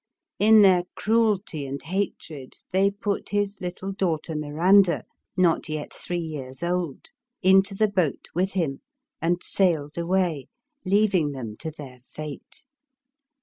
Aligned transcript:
In 0.39 0.63
their 0.63 0.85
cruelty 0.95 1.67
and 1.67 1.79
hatred 1.79 2.53
they 2.71 2.89
put 2.89 3.29
his 3.29 3.61
little 3.61 3.91
daughter, 3.91 4.35
Miranda 4.35 5.03
(not 5.37 5.69
yet 5.69 5.93
three 5.93 6.17
years 6.17 6.63
old), 6.63 7.11
into 7.43 7.75
the 7.75 7.87
boat 7.87 8.27
with 8.33 8.53
him, 8.53 8.81
and 9.21 9.43
sailed 9.43 9.99
away, 9.99 10.47
leaving 10.83 11.33
them 11.33 11.55
to 11.57 11.69
their 11.69 11.99
fate. 12.07 12.65